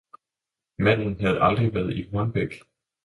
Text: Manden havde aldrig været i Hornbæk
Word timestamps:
Manden 0.77 1.19
havde 1.19 1.41
aldrig 1.41 1.73
været 1.73 1.93
i 1.97 2.01
Hornbæk 2.09 2.63